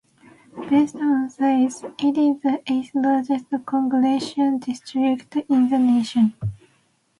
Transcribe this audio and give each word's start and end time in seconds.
Based 0.67 0.95
on 0.95 1.29
size, 1.29 1.83
it 1.99 2.17
is 2.17 2.41
the 2.41 2.59
eighth 2.65 2.89
largest 2.95 3.45
congressional 3.67 4.57
district 4.57 5.35
in 5.47 5.69
the 5.69 5.77
nation. 5.77 6.33